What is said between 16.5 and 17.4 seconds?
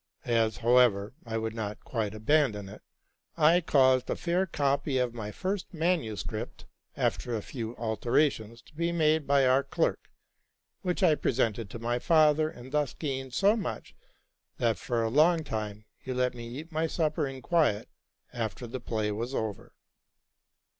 my supper